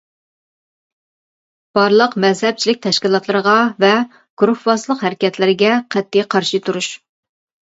[1.77, 3.53] بارلىق مەزھەپچىلىك تەشكىلاتلىرىغا
[3.85, 3.91] ۋە
[4.43, 6.91] گۇرۇھۋازلىق ھەرىكەتلىرىگە قەتئىي قارشى تۇرۇش.